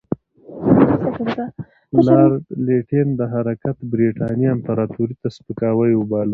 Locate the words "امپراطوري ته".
4.55-5.27